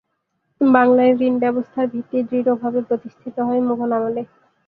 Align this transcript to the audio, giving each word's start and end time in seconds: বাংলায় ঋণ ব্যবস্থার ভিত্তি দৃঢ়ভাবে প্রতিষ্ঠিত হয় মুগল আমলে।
বাংলায় 0.61 1.13
ঋণ 1.21 1.33
ব্যবস্থার 1.39 1.85
ভিত্তি 1.87 2.17
দৃঢ়ভাবে 2.29 2.79
প্রতিষ্ঠিত 2.87 3.35
হয় 3.39 3.61
মুগল 3.67 3.91
আমলে। 3.97 4.21